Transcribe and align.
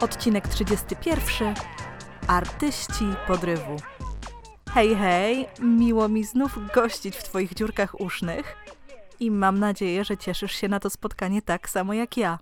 Odcinek 0.00 0.48
31. 0.48 1.54
Artyści 2.26 3.04
podrywu. 3.26 3.76
Hej, 4.70 4.96
hej! 4.96 5.46
Miło 5.60 6.08
mi 6.08 6.24
znów 6.24 6.58
gościć 6.74 7.16
w 7.16 7.22
Twoich 7.22 7.54
dziurkach 7.54 8.00
usznych 8.00 8.56
i 9.20 9.30
mam 9.30 9.58
nadzieję, 9.58 10.04
że 10.04 10.16
cieszysz 10.16 10.52
się 10.52 10.68
na 10.68 10.80
to 10.80 10.90
spotkanie 10.90 11.42
tak 11.42 11.70
samo 11.70 11.92
jak 11.92 12.16
ja. 12.16 12.38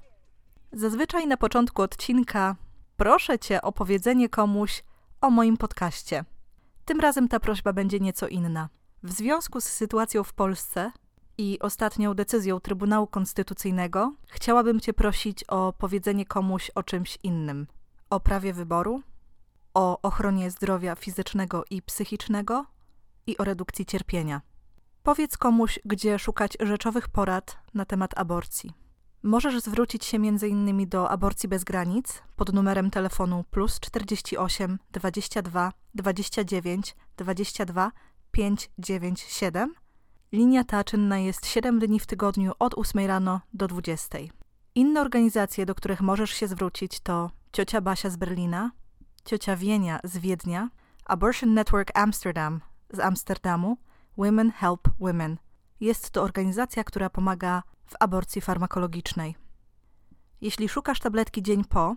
Zazwyczaj 0.72 1.26
na 1.26 1.36
początku 1.36 1.82
odcinka 1.82 2.56
proszę 2.96 3.38
Cię 3.38 3.62
o 3.62 3.72
powiedzenie 3.72 4.28
komuś 4.28 4.84
o 5.20 5.30
moim 5.30 5.56
podcaście. 5.56 6.24
Tym 6.84 7.00
razem 7.00 7.28
ta 7.28 7.40
prośba 7.40 7.72
będzie 7.72 8.00
nieco 8.00 8.28
inna. 8.28 8.68
W 9.02 9.12
związku 9.12 9.60
z 9.60 9.64
sytuacją 9.64 10.24
w 10.24 10.32
Polsce 10.32 10.92
i 11.38 11.58
ostatnią 11.60 12.14
decyzją 12.14 12.60
Trybunału 12.60 13.06
Konstytucyjnego, 13.06 14.12
chciałabym 14.26 14.80
Cię 14.80 14.92
prosić 14.92 15.44
o 15.44 15.72
powiedzenie 15.72 16.26
komuś 16.26 16.70
o 16.74 16.82
czymś 16.82 17.18
innym. 17.22 17.66
O 18.10 18.20
prawie 18.20 18.52
wyboru, 18.52 19.02
o 19.74 20.02
ochronie 20.02 20.50
zdrowia 20.50 20.94
fizycznego 20.94 21.64
i 21.70 21.82
psychicznego 21.82 22.66
i 23.26 23.38
o 23.38 23.44
redukcji 23.44 23.86
cierpienia. 23.86 24.40
Powiedz 25.02 25.36
komuś, 25.36 25.78
gdzie 25.84 26.18
szukać 26.18 26.56
rzeczowych 26.60 27.08
porad 27.08 27.58
na 27.74 27.84
temat 27.84 28.18
aborcji. 28.18 28.72
Możesz 29.22 29.60
zwrócić 29.60 30.04
się 30.04 30.16
m.in. 30.16 30.88
do 30.88 31.10
Aborcji 31.10 31.48
Bez 31.48 31.64
Granic 31.64 32.22
pod 32.36 32.52
numerem 32.52 32.90
telefonu 32.90 33.44
plus 33.50 33.80
48 33.80 34.78
22 34.92 35.72
29 35.94 36.96
22 37.16 37.92
597. 38.30 39.83
Linia 40.32 40.64
ta 40.64 40.84
czynna 40.84 41.18
jest 41.18 41.46
7 41.46 41.78
dni 41.78 42.00
w 42.00 42.06
tygodniu 42.06 42.52
od 42.58 42.74
8 42.74 43.06
rano 43.06 43.40
do 43.54 43.68
20. 43.68 44.18
Inne 44.74 45.00
organizacje, 45.00 45.66
do 45.66 45.74
których 45.74 46.00
możesz 46.00 46.30
się 46.30 46.48
zwrócić 46.48 47.00
to 47.00 47.30
Ciocia 47.52 47.80
Basia 47.80 48.10
z 48.10 48.16
Berlina, 48.16 48.70
Ciocia 49.24 49.56
Wienia 49.56 50.00
z 50.04 50.18
Wiednia, 50.18 50.70
Abortion 51.04 51.54
Network 51.54 51.90
Amsterdam 51.94 52.60
z 52.90 53.00
Amsterdamu, 53.00 53.76
Women 54.16 54.50
Help 54.50 54.88
Women. 55.00 55.38
Jest 55.80 56.10
to 56.10 56.22
organizacja, 56.22 56.84
która 56.84 57.10
pomaga 57.10 57.62
w 57.86 57.94
aborcji 58.00 58.40
farmakologicznej. 58.40 59.36
Jeśli 60.40 60.68
szukasz 60.68 61.00
tabletki 61.00 61.42
dzień 61.42 61.64
po, 61.64 61.96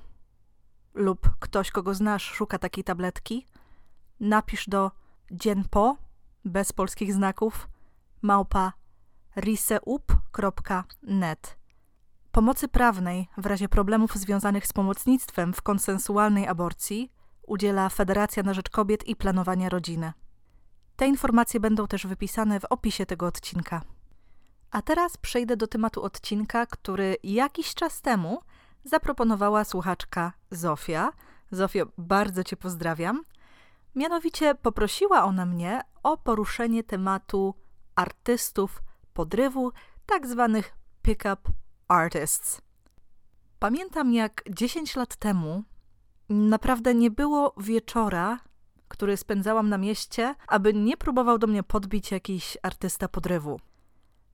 lub 0.94 1.30
ktoś, 1.40 1.72
kogo 1.72 1.94
znasz, 1.94 2.24
szuka 2.24 2.60
takiej 2.60 2.84
tabletki, 2.84 3.46
napisz 4.20 4.70
do 4.70 4.92
dzień 5.32 5.64
po, 5.70 5.98
bez 6.46 6.74
polskich 6.74 7.14
znaków, 7.14 7.70
małpa 8.22 8.74
riseup.net. 9.36 10.08
Pomocy 12.32 12.68
prawnej 12.68 13.28
w 13.38 13.46
razie 13.46 13.70
problemów 13.70 14.16
związanych 14.16 14.68
z 14.68 14.74
pomocnictwem 14.74 15.54
w 15.54 15.62
konsensualnej 15.62 16.48
aborcji 16.48 17.12
udziela 17.48 17.90
Federacja 17.90 18.44
na 18.44 18.54
Rzecz 18.54 18.70
Kobiet 18.70 19.08
i 19.08 19.16
Planowania 19.16 19.70
Rodziny. 19.70 20.14
Te 20.96 21.08
informacje 21.08 21.60
będą 21.60 21.88
też 21.88 22.08
wypisane 22.08 22.60
w 22.60 22.66
opisie 22.66 23.06
tego 23.06 23.26
odcinka. 23.26 23.82
A 24.72 24.82
teraz 24.82 25.18
przejdę 25.18 25.58
do 25.58 25.68
tematu 25.68 26.04
odcinka, 26.04 26.66
który 26.66 27.18
jakiś 27.24 27.76
czas 27.76 28.02
temu 28.02 28.42
zaproponowała 28.84 29.64
słuchaczka 29.64 30.34
Zofia. 30.52 31.12
Zofio, 31.52 31.86
bardzo 31.98 32.44
Cię 32.44 32.58
pozdrawiam. 32.58 33.24
Mianowicie 33.96 34.56
poprosiła 34.56 35.24
ona 35.24 35.46
mnie 35.46 35.82
o 36.04 36.18
poruszenie 36.18 36.84
tematu 36.84 37.56
artystów 37.98 38.84
podrywu, 39.14 39.72
tak 40.06 40.28
zwanych 40.28 40.74
pick-up 41.02 41.42
artists. 41.88 42.62
Pamiętam, 43.60 44.14
jak 44.14 44.44
10 44.50 44.96
lat 44.96 45.16
temu 45.16 45.64
naprawdę 46.30 46.96
nie 46.96 47.12
było 47.12 47.54
wieczora, 47.58 48.40
który 48.88 49.18
spędzałam 49.18 49.70
na 49.70 49.78
mieście, 49.78 50.36
aby 50.48 50.74
nie 50.74 50.98
próbował 50.98 51.38
do 51.38 51.48
mnie 51.48 51.64
podbić 51.64 52.12
jakiś 52.12 52.58
artysta 52.64 53.08
podrywu. 53.08 53.60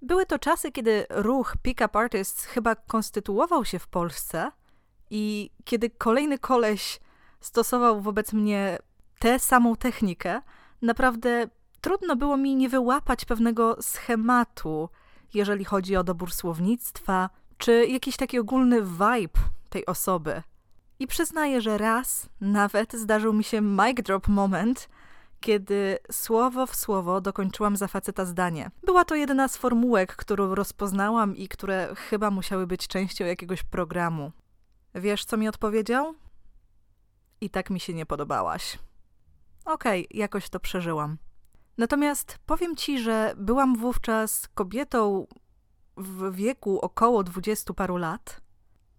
Były 0.02 0.26
to 0.26 0.40
czasy, 0.40 0.72
kiedy 0.72 1.06
ruch 1.10 1.56
Pick-up 1.62 2.00
Artists 2.00 2.46
chyba 2.46 2.76
konstytuował 2.76 3.66
się 3.66 3.80
w 3.80 3.88
Polsce 3.88 4.52
i 5.10 5.52
kiedy 5.64 5.90
kolejny 5.90 6.40
koleś 6.40 7.00
stosował 7.40 8.02
wobec 8.02 8.34
mnie 8.34 8.78
tę 9.20 9.40
samą 9.40 9.76
technikę, 9.76 10.42
naprawdę 10.82 11.48
trudno 11.84 12.16
było 12.16 12.38
mi 12.38 12.56
nie 12.56 12.70
wyłapać 12.70 13.26
pewnego 13.26 13.78
schematu, 13.82 14.90
jeżeli 15.34 15.66
chodzi 15.66 15.96
o 15.96 16.04
dobór 16.04 16.32
słownictwa, 16.32 17.30
czy 17.58 17.88
jakiś 17.88 18.18
taki 18.18 18.40
ogólny 18.40 18.82
vibe 18.82 19.40
tej 19.70 19.86
osoby. 19.86 20.44
I 21.00 21.08
przyznaję, 21.08 21.62
że 21.62 21.78
raz 21.78 22.30
nawet 22.42 22.94
zdarzył 22.94 23.34
mi 23.34 23.44
się 23.44 23.62
mic 23.62 24.04
drop 24.04 24.28
moment, 24.28 24.90
kiedy 25.40 25.98
słowo 26.12 26.66
w 26.68 26.76
słowo 26.76 27.22
dokończyłam 27.22 27.78
za 27.78 27.88
faceta 27.88 28.26
zdanie. 28.26 28.72
Była 28.84 29.06
to 29.06 29.16
jedna 29.16 29.48
z 29.48 29.58
formułek, 29.58 30.16
którą 30.16 30.56
rozpoznałam 30.56 31.36
i 31.36 31.48
które 31.48 31.96
chyba 31.96 32.32
musiały 32.32 32.68
być 32.68 32.88
częścią 32.88 33.26
jakiegoś 33.26 33.64
programu. 33.64 34.32
Wiesz, 34.96 35.26
co 35.26 35.38
mi 35.38 35.48
odpowiedział? 35.48 36.14
I 37.42 37.50
tak 37.50 37.70
mi 37.70 37.80
się 37.80 37.94
nie 37.94 38.06
podobałaś. 38.06 38.80
Okej, 39.66 40.06
okay, 40.06 40.18
jakoś 40.20 40.50
to 40.50 40.60
przeżyłam. 40.60 41.18
Natomiast 41.78 42.40
powiem 42.46 42.76
ci, 42.76 43.00
że 43.00 43.34
byłam 43.38 43.76
wówczas 43.78 44.48
kobietą 44.54 45.28
w 45.98 46.36
wieku 46.36 46.80
około 46.80 47.24
dwudziestu 47.24 47.74
paru 47.74 47.98
lat 47.98 48.42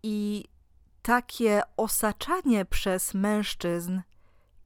i 0.03 0.45
takie 1.03 1.63
osaczanie 1.77 2.65
przez 2.65 3.15
mężczyzn 3.15 4.01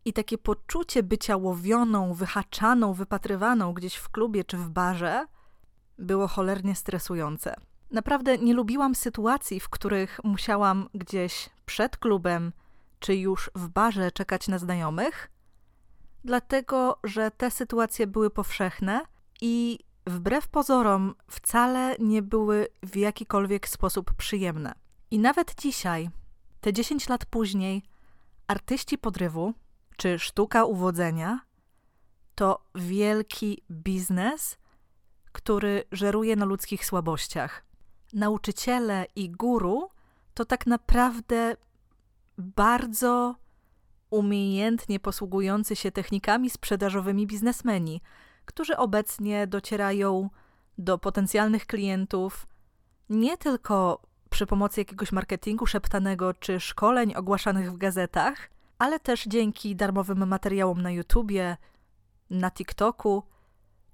i 0.04 0.12
takie 0.12 0.38
poczucie 0.38 1.02
bycia 1.02 1.36
łowioną, 1.36 2.14
wyhaczaną, 2.14 2.92
wypatrywaną 2.92 3.72
gdzieś 3.72 3.94
w 3.94 4.08
klubie 4.08 4.44
czy 4.44 4.56
w 4.56 4.68
barze 4.70 5.26
było 5.98 6.28
cholernie 6.28 6.74
stresujące. 6.74 7.54
Naprawdę 7.90 8.38
nie 8.38 8.54
lubiłam 8.54 8.94
sytuacji, 8.94 9.60
w 9.60 9.68
których 9.68 10.20
musiałam 10.24 10.88
gdzieś 10.94 11.50
przed 11.66 11.96
klubem 11.96 12.52
czy 12.98 13.16
już 13.16 13.50
w 13.54 13.68
barze 13.68 14.12
czekać 14.12 14.48
na 14.48 14.58
znajomych, 14.58 15.30
dlatego 16.24 16.98
że 17.04 17.30
te 17.30 17.50
sytuacje 17.50 18.06
były 18.06 18.30
powszechne 18.30 19.02
i 19.40 19.78
wbrew 20.06 20.48
pozorom 20.48 21.14
wcale 21.30 21.96
nie 21.98 22.22
były 22.22 22.68
w 22.82 22.96
jakikolwiek 22.96 23.68
sposób 23.68 24.14
przyjemne. 24.14 24.74
I 25.10 25.18
nawet 25.18 25.54
dzisiaj, 25.60 26.10
te 26.60 26.72
10 26.72 27.08
lat 27.08 27.26
później, 27.26 27.82
artyści 28.46 28.98
podrywu 28.98 29.54
czy 29.96 30.18
sztuka 30.18 30.64
uwodzenia 30.64 31.40
to 32.34 32.64
wielki 32.74 33.62
biznes, 33.70 34.58
który 35.32 35.84
żeruje 35.92 36.36
na 36.36 36.44
ludzkich 36.44 36.86
słabościach. 36.86 37.64
Nauczyciele 38.12 39.06
i 39.16 39.30
guru 39.30 39.90
to 40.34 40.44
tak 40.44 40.66
naprawdę 40.66 41.56
bardzo 42.38 43.34
umiejętnie 44.10 45.00
posługujący 45.00 45.76
się 45.76 45.90
technikami 45.90 46.50
sprzedażowymi 46.50 47.26
biznesmeni, 47.26 48.00
którzy 48.44 48.76
obecnie 48.76 49.46
docierają 49.46 50.30
do 50.78 50.98
potencjalnych 50.98 51.66
klientów 51.66 52.46
nie 53.10 53.36
tylko 53.36 54.02
przy 54.30 54.46
pomocy 54.46 54.80
jakiegoś 54.80 55.12
marketingu 55.12 55.66
szeptanego 55.66 56.34
czy 56.34 56.60
szkoleń 56.60 57.14
ogłaszanych 57.14 57.72
w 57.72 57.76
gazetach, 57.76 58.50
ale 58.78 59.00
też 59.00 59.24
dzięki 59.24 59.76
darmowym 59.76 60.28
materiałom 60.28 60.82
na 60.82 60.90
YouTubie, 60.90 61.56
na 62.30 62.50
TikToku 62.50 63.22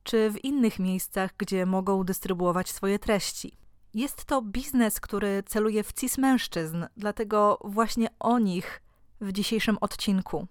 czy 0.03 0.31
w 0.31 0.45
innych 0.45 0.79
miejscach, 0.79 1.31
gdzie 1.39 1.67
mogą 1.67 2.05
dystrybuować 2.05 2.71
swoje 2.71 2.99
treści. 2.99 3.59
Jest 3.95 4.25
to 4.25 4.43
biznes, 4.43 5.01
który 5.01 5.43
celuje 5.47 5.85
w 5.85 5.93
cis 5.93 6.19
mężczyzn, 6.19 6.85
dlatego 6.97 7.59
właśnie 7.65 8.09
o 8.19 8.39
nich 8.39 8.83
w 9.21 9.33
dzisiejszym 9.33 9.79
odcinku. 9.81 10.47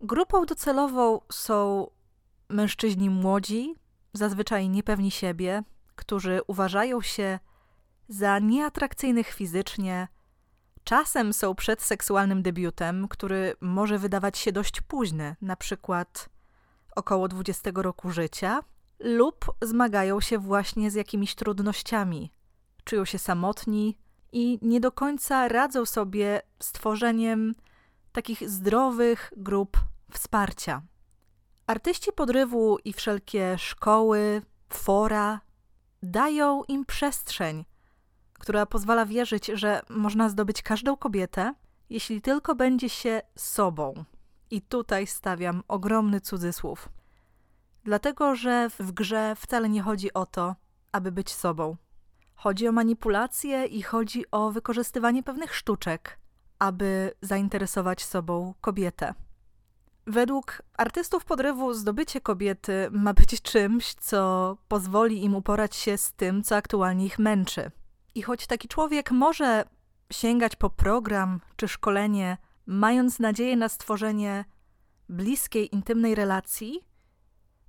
Grupą 0.00 0.46
docelową 0.46 1.20
są 1.32 1.86
mężczyźni 2.48 3.10
młodzi, 3.10 3.74
zazwyczaj 4.12 4.68
niepewni 4.68 5.10
siebie, 5.10 5.62
którzy 5.96 6.40
uważają 6.46 7.00
się 7.00 7.38
za 8.08 8.38
nieatrakcyjnych 8.38 9.28
fizycznie, 9.28 10.08
czasem 10.84 11.32
są 11.32 11.54
przed 11.54 11.82
seksualnym 11.82 12.42
debiutem, 12.42 13.08
który 13.08 13.54
może 13.60 13.98
wydawać 13.98 14.38
się 14.38 14.52
dość 14.52 14.80
późny, 14.80 15.36
na 15.40 15.56
przykład 15.56 16.28
około 16.96 17.28
20 17.28 17.70
roku 17.74 18.10
życia, 18.10 18.60
lub 18.98 19.44
zmagają 19.62 20.20
się 20.20 20.38
właśnie 20.38 20.90
z 20.90 20.94
jakimiś 20.94 21.34
trudnościami, 21.34 22.32
czują 22.84 23.04
się 23.04 23.18
samotni 23.18 23.98
i 24.32 24.58
nie 24.62 24.80
do 24.80 24.92
końca 24.92 25.48
radzą 25.48 25.86
sobie 25.86 26.42
z 26.62 26.72
tworzeniem 26.72 27.54
takich 28.16 28.50
zdrowych 28.50 29.32
grup 29.36 29.76
wsparcia. 30.12 30.82
Artyści 31.66 32.12
podrywu 32.12 32.78
i 32.84 32.92
wszelkie 32.92 33.58
szkoły, 33.58 34.42
fora 34.68 35.40
dają 36.02 36.62
im 36.64 36.84
przestrzeń, 36.84 37.64
która 38.32 38.66
pozwala 38.66 39.06
wierzyć, 39.06 39.46
że 39.46 39.80
można 39.88 40.28
zdobyć 40.28 40.62
każdą 40.62 40.96
kobietę, 40.96 41.54
jeśli 41.90 42.22
tylko 42.22 42.54
będzie 42.54 42.88
się 42.88 43.22
sobą. 43.34 44.04
I 44.50 44.62
tutaj 44.62 45.06
stawiam 45.06 45.62
ogromny 45.68 46.20
cudzysłów. 46.20 46.88
Dlatego, 47.84 48.36
że 48.36 48.70
w 48.78 48.92
grze 48.92 49.36
wcale 49.36 49.68
nie 49.68 49.82
chodzi 49.82 50.14
o 50.14 50.26
to, 50.26 50.56
aby 50.92 51.12
być 51.12 51.32
sobą. 51.32 51.76
Chodzi 52.34 52.68
o 52.68 52.72
manipulację 52.72 53.64
i 53.64 53.82
chodzi 53.82 54.30
o 54.30 54.50
wykorzystywanie 54.50 55.22
pewnych 55.22 55.54
sztuczek, 55.54 56.18
aby 56.58 57.12
zainteresować 57.22 58.04
sobą 58.04 58.54
kobietę. 58.60 59.14
Według 60.06 60.62
artystów 60.76 61.24
podrywu 61.24 61.74
zdobycie 61.74 62.20
kobiety 62.20 62.88
ma 62.90 63.14
być 63.14 63.42
czymś, 63.42 63.94
co 63.94 64.56
pozwoli 64.68 65.24
im 65.24 65.34
uporać 65.34 65.76
się 65.76 65.98
z 65.98 66.12
tym, 66.12 66.42
co 66.42 66.56
aktualnie 66.56 67.06
ich 67.06 67.18
męczy. 67.18 67.70
I 68.14 68.22
choć 68.22 68.46
taki 68.46 68.68
człowiek 68.68 69.10
może 69.10 69.64
sięgać 70.12 70.56
po 70.56 70.70
program 70.70 71.40
czy 71.56 71.68
szkolenie, 71.68 72.36
mając 72.66 73.18
nadzieję 73.18 73.56
na 73.56 73.68
stworzenie 73.68 74.44
bliskiej, 75.08 75.74
intymnej 75.74 76.14
relacji, 76.14 76.84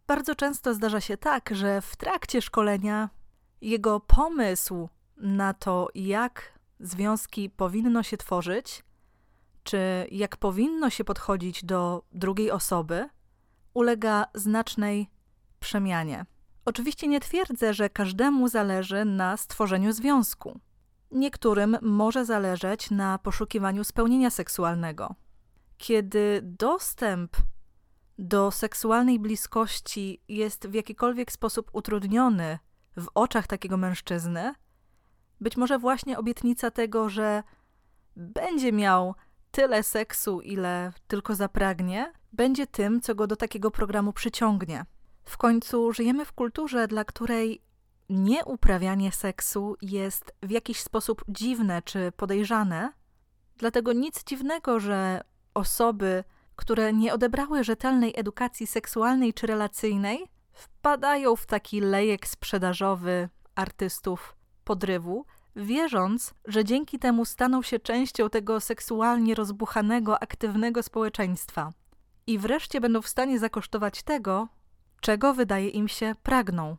bardzo 0.08 0.36
często 0.36 0.74
zdarza 0.74 1.02
się 1.02 1.18
tak, 1.18 1.50
że 1.52 1.82
w 1.82 1.96
trakcie 1.96 2.42
szkolenia 2.42 3.10
jego 3.62 4.00
pomysł 4.00 4.90
na 5.18 5.54
to, 5.54 5.88
jak 5.96 6.57
związki 6.80 7.50
powinno 7.50 8.04
się 8.04 8.18
tworzyć, 8.18 8.84
czy 9.64 10.08
jak 10.12 10.38
powinno 10.38 10.90
się 10.90 11.04
podchodzić 11.04 11.66
do 11.66 12.04
drugiej 12.12 12.52
osoby, 12.52 13.10
ulega 13.74 14.26
znacznej 14.34 15.10
przemianie. 15.60 16.26
Oczywiście 16.66 17.08
nie 17.08 17.20
twierdzę, 17.20 17.74
że 17.74 17.90
każdemu 17.90 18.48
zależy 18.48 19.06
na 19.06 19.38
stworzeniu 19.38 19.92
związku. 19.94 20.60
Niektórym 21.12 21.78
może 21.82 22.26
zależeć 22.26 22.92
na 22.92 23.18
poszukiwaniu 23.18 23.84
spełnienia 23.84 24.30
seksualnego. 24.30 25.16
Kiedy 25.78 26.40
dostęp 26.44 27.38
do 28.18 28.52
seksualnej 28.52 29.20
bliskości 29.20 30.22
jest 30.28 30.68
w 30.68 30.74
jakikolwiek 30.74 31.32
sposób 31.32 31.70
utrudniony 31.74 32.60
w 32.98 33.08
oczach 33.14 33.48
takiego 33.48 33.78
mężczyzny, 33.78 34.54
być 35.42 35.58
może 35.58 35.80
właśnie 35.80 36.18
obietnica 36.18 36.72
tego, 36.72 37.10
że 37.10 37.44
będzie 38.16 38.72
miał 38.72 39.16
tyle 39.52 39.84
seksu, 39.84 40.42
ile 40.42 40.92
tylko 41.08 41.36
zapragnie, 41.36 42.14
będzie 42.34 42.68
tym, 42.68 43.02
co 43.02 43.16
go 43.16 43.28
do 43.28 43.36
takiego 43.36 43.72
programu 43.72 44.14
przyciągnie. 44.14 44.86
W 45.26 45.38
końcu 45.38 45.94
żyjemy 45.94 46.26
w 46.26 46.34
kulturze, 46.34 46.88
dla 46.88 47.06
której 47.06 47.62
nieuprawianie 48.10 49.12
seksu 49.12 49.76
jest 49.82 50.34
w 50.44 50.52
jakiś 50.52 50.80
sposób 50.82 51.24
dziwne 51.28 51.82
czy 51.82 52.12
podejrzane. 52.12 52.94
Dlatego 53.58 53.94
nic 53.94 54.24
dziwnego, 54.24 54.80
że 54.80 55.22
osoby, 55.54 56.24
które 56.56 56.94
nie 56.94 57.14
odebrały 57.14 57.64
rzetelnej 57.64 58.14
edukacji 58.16 58.68
seksualnej 58.68 59.34
czy 59.34 59.48
relacyjnej, 59.48 60.28
wpadają 60.54 61.36
w 61.36 61.46
taki 61.46 61.82
lejek 61.82 62.28
sprzedażowy 62.28 63.30
artystów 63.56 64.37
podrywu, 64.68 65.26
wierząc, 65.56 66.34
że 66.46 66.64
dzięki 66.64 67.00
temu 67.00 67.26
staną 67.26 67.62
się 67.62 67.80
częścią 67.80 68.30
tego 68.30 68.60
seksualnie 68.60 69.36
rozbuchanego, 69.36 70.24
aktywnego 70.24 70.84
społeczeństwa 70.84 71.72
i 72.28 72.40
wreszcie 72.40 72.82
będą 72.82 73.02
w 73.02 73.08
stanie 73.08 73.40
zakosztować 73.40 74.04
tego, 74.04 74.48
czego 75.02 75.34
wydaje 75.34 75.70
im 75.70 75.88
się 75.88 76.16
pragną. 76.24 76.78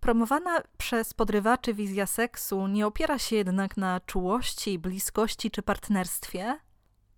Promowana 0.00 0.60
przez 0.78 1.14
podrywaczy 1.14 1.74
wizja 1.74 2.06
seksu 2.06 2.66
nie 2.66 2.86
opiera 2.86 3.18
się 3.18 3.36
jednak 3.36 3.76
na 3.76 4.00
czułości, 4.00 4.78
bliskości 4.78 5.50
czy 5.50 5.62
partnerstwie, 5.62 6.58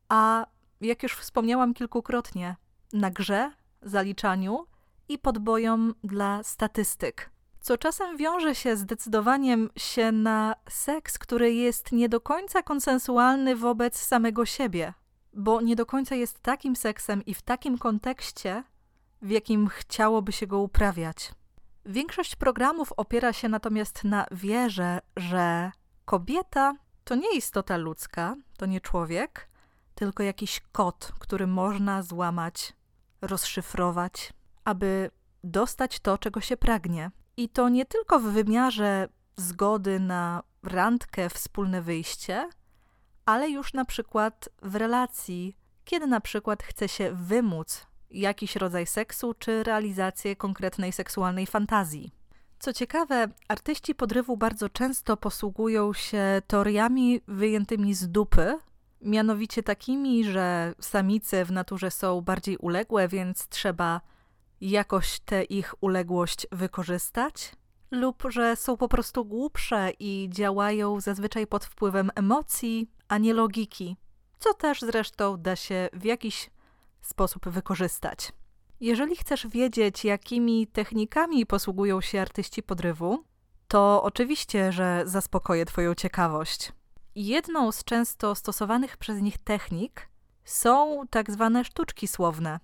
a 0.09 0.47
jak 0.81 1.03
już 1.03 1.13
wspomniałam 1.13 1.75
kilkukrotnie, 1.75 2.57
na 2.93 3.11
grze, 3.11 3.53
zaliczaniu 3.83 4.67
i 5.09 5.19
podbojom 5.19 5.95
dla 6.05 6.43
statystyk. 6.43 7.31
Co 7.61 7.79
czasem 7.79 8.17
wiąże 8.17 8.55
się 8.55 8.77
z 8.77 8.87
decydowaniem 8.87 9.71
się 9.77 10.13
na 10.13 10.55
seks, 10.69 11.19
który 11.19 11.55
jest 11.55 11.93
nie 11.93 12.09
do 12.09 12.21
końca 12.21 12.63
konsensualny 12.63 13.57
wobec 13.57 13.99
samego 13.99 14.47
siebie, 14.47 14.95
bo 15.33 15.61
nie 15.61 15.77
do 15.77 15.87
końca 15.87 16.15
jest 16.15 16.41
takim 16.41 16.77
seksem 16.77 17.25
i 17.25 17.35
w 17.35 17.43
takim 17.43 17.79
kontekście, 17.79 18.65
w 19.23 19.31
jakim 19.31 19.69
chciałoby 19.69 20.33
się 20.33 20.47
go 20.47 20.59
uprawiać. 20.59 21.33
Większość 21.87 22.37
programów 22.37 22.93
opiera 22.97 23.33
się 23.33 23.49
natomiast 23.49 24.05
na 24.05 24.27
wierze, 24.31 25.01
że 25.17 25.73
kobieta 26.05 26.75
to 27.05 27.15
nie 27.15 27.37
istota 27.37 27.77
ludzka, 27.77 28.37
to 28.57 28.67
nie 28.67 28.81
człowiek, 28.81 29.49
tylko 29.95 30.23
jakiś 30.23 30.61
kod, 30.73 31.13
który 31.19 31.47
można 31.47 32.03
złamać, 32.03 32.73
rozszyfrować, 33.21 34.33
aby 34.65 35.11
dostać 35.45 36.01
to, 36.01 36.19
czego 36.19 36.41
się 36.41 36.57
pragnie. 36.57 37.11
I 37.41 37.49
to 37.49 37.69
nie 37.69 37.87
tylko 37.87 38.21
w 38.21 38.23
wymiarze 38.23 39.09
zgody 39.37 40.01
na 40.01 40.43
randkę, 40.63 41.31
wspólne 41.31 41.83
wyjście, 41.83 42.49
ale 43.27 43.51
już 43.51 43.75
na 43.75 43.85
przykład 43.85 44.49
w 44.63 44.77
relacji, 44.77 45.57
kiedy 45.85 46.07
na 46.07 46.21
przykład 46.21 46.63
chce 46.63 46.89
się 46.89 47.13
wymóc 47.13 47.87
jakiś 48.11 48.57
rodzaj 48.57 48.87
seksu 48.87 49.35
czy 49.35 49.63
realizację 49.63 50.37
konkretnej 50.37 50.93
seksualnej 50.93 51.47
fantazji. 51.47 52.13
Co 52.59 52.73
ciekawe, 52.73 53.29
artyści 53.49 53.95
podrywu 53.95 54.37
bardzo 54.37 54.69
często 54.69 55.17
posługują 55.17 55.93
się 55.93 56.43
teoriami 56.47 57.21
wyjętymi 57.29 57.95
z 57.95 58.09
dupy, 58.09 58.59
mianowicie 59.01 59.63
takimi, 59.63 60.25
że 60.25 60.75
samice 60.81 61.45
w 61.45 61.53
naturze 61.53 61.91
są 61.91 62.21
bardziej 62.21 62.57
uległe, 62.57 63.09
więc 63.09 63.49
trzeba 63.49 64.01
jakoś 64.61 65.21
tę 65.21 65.45
ich 65.45 65.75
uległość 65.81 66.47
wykorzystać, 66.53 67.53
lub 67.91 68.23
że 68.29 68.57
są 68.57 68.77
po 68.77 68.89
prostu 68.89 69.25
głupsze 69.25 69.91
i 69.99 70.29
działają 70.33 71.01
zazwyczaj 71.01 71.47
pod 71.47 71.65
wpływem 71.65 72.11
emocji, 72.15 72.91
a 73.09 73.19
nie 73.19 73.35
logiki, 73.35 73.97
co 74.39 74.55
też 74.55 74.81
zresztą 74.81 75.37
da 75.43 75.57
się 75.57 75.89
w 75.93 76.05
jakiś 76.05 76.51
sposób 77.01 77.49
wykorzystać. 77.49 78.33
Jeżeli 78.81 79.17
chcesz 79.17 79.47
wiedzieć, 79.47 80.05
jakimi 80.05 80.67
technikami 80.67 81.47
posługują 81.47 82.01
się 82.01 82.21
artyści 82.21 82.63
podrywu, 82.63 83.25
to 83.69 84.03
oczywiście, 84.03 84.73
że 84.73 85.03
zaspokoję 85.05 85.65
Twoją 85.65 85.95
ciekawość. 85.95 86.73
Jedną 87.15 87.73
z 87.73 87.85
często 87.85 88.35
stosowanych 88.35 88.97
przez 88.97 89.21
nich 89.21 89.39
technik 89.39 90.09
są 90.45 91.05
tak 91.11 91.31
zwane 91.31 91.65
sztuczki 91.65 92.09
słowne. 92.09 92.61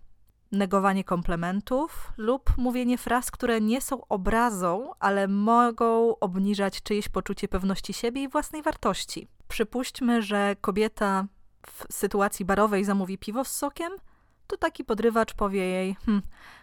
Negowanie 0.53 1.05
komplementów 1.05 2.13
lub 2.17 2.57
mówienie 2.57 2.99
fraz, 2.99 3.31
które 3.31 3.61
nie 3.61 3.81
są 3.81 4.07
obrazą, 4.09 4.91
ale 4.99 5.29
mogą 5.29 6.19
obniżać 6.19 6.83
czyjeś 6.83 7.09
poczucie 7.09 7.49
pewności 7.49 7.93
siebie 7.93 8.23
i 8.23 8.29
własnej 8.29 8.63
wartości. 8.63 9.29
Przypuśćmy, 9.49 10.23
że 10.23 10.57
kobieta 10.61 11.27
w 11.67 11.85
sytuacji 11.91 12.45
barowej 12.45 12.85
zamówi 12.85 13.19
piwo 13.19 13.45
z 13.45 13.53
sokiem, 13.53 13.93
to 14.47 14.57
taki 14.57 14.85
podrywacz 14.85 15.35
powie 15.35 15.61
jej: 15.61 15.97
hm, 16.07 16.23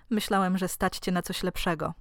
Myślałem, 0.10 0.58
że 0.58 0.68
stać 0.68 0.98
cię 0.98 1.12
na 1.12 1.22
coś 1.22 1.44
lepszego. 1.44 1.94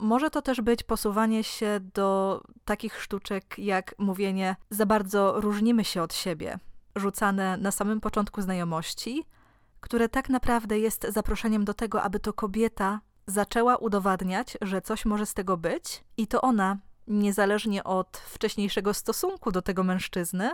Może 0.00 0.30
to 0.30 0.42
też 0.42 0.60
być 0.60 0.82
posuwanie 0.82 1.44
się 1.44 1.80
do 1.94 2.40
takich 2.64 3.02
sztuczek 3.02 3.58
jak 3.58 3.94
mówienie: 3.98 4.56
Za 4.70 4.86
bardzo 4.86 5.40
różnimy 5.40 5.84
się 5.84 6.02
od 6.02 6.14
siebie, 6.14 6.58
rzucane 6.96 7.56
na 7.56 7.70
samym 7.70 8.00
początku 8.00 8.42
znajomości, 8.42 9.24
które 9.80 10.08
tak 10.08 10.28
naprawdę 10.28 10.78
jest 10.78 11.06
zaproszeniem 11.08 11.64
do 11.64 11.74
tego, 11.74 12.02
aby 12.02 12.20
to 12.20 12.32
kobieta 12.32 13.00
zaczęła 13.26 13.76
udowadniać, 13.76 14.58
że 14.60 14.82
coś 14.82 15.04
może 15.04 15.26
z 15.26 15.34
tego 15.34 15.56
być, 15.56 16.04
i 16.16 16.26
to 16.26 16.40
ona, 16.40 16.78
niezależnie 17.06 17.84
od 17.84 18.16
wcześniejszego 18.16 18.94
stosunku 18.94 19.52
do 19.52 19.62
tego 19.62 19.84
mężczyzny, 19.84 20.50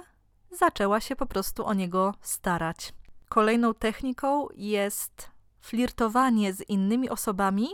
zaczęła 0.50 1.00
się 1.00 1.16
po 1.16 1.26
prostu 1.26 1.66
o 1.66 1.74
niego 1.74 2.14
starać. 2.20 2.94
Kolejną 3.28 3.74
techniką 3.74 4.48
jest 4.54 5.30
flirtowanie 5.60 6.52
z 6.52 6.68
innymi 6.68 7.10
osobami 7.10 7.68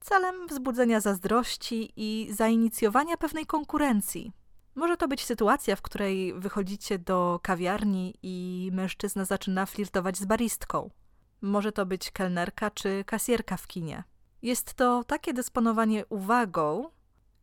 celem 0.00 0.46
wzbudzenia 0.46 1.00
zazdrości 1.00 1.92
i 1.96 2.32
zainicjowania 2.32 3.16
pewnej 3.16 3.46
konkurencji. 3.46 4.32
Może 4.74 4.96
to 4.96 5.08
być 5.08 5.24
sytuacja, 5.24 5.76
w 5.76 5.82
której 5.82 6.34
wychodzicie 6.34 6.98
do 6.98 7.40
kawiarni 7.42 8.14
i 8.22 8.70
mężczyzna 8.72 9.24
zaczyna 9.24 9.66
flirtować 9.66 10.16
z 10.16 10.24
baristką. 10.24 10.90
Może 11.40 11.72
to 11.72 11.86
być 11.86 12.10
kelnerka 12.10 12.70
czy 12.70 13.04
kasjerka 13.04 13.56
w 13.56 13.66
kinie. 13.66 14.04
Jest 14.42 14.74
to 14.74 15.04
takie 15.04 15.34
dysponowanie 15.34 16.06
uwagą, 16.06 16.90